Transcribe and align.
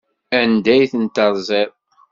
Anda 0.39 0.71
ay 0.73 0.85
ten-terẓiḍ? 0.91 1.71